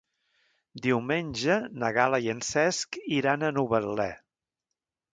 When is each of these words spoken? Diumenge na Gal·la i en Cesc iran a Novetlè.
Diumenge 0.85 1.59
na 1.83 1.93
Gal·la 1.99 2.21
i 2.29 2.33
en 2.35 2.41
Cesc 2.49 3.01
iran 3.21 3.45
a 3.45 3.55
Novetlè. 3.61 4.13